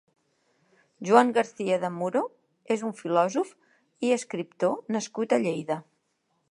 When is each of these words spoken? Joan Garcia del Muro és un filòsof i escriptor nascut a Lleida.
Joan 1.09 1.29
Garcia 1.39 1.77
del 1.83 1.93
Muro 1.97 2.23
és 2.77 2.87
un 2.89 2.97
filòsof 3.03 3.55
i 4.09 4.13
escriptor 4.21 4.77
nascut 4.97 5.37
a 5.39 5.43
Lleida. 5.45 5.81